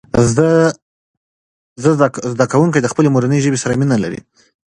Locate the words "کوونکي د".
2.51-2.87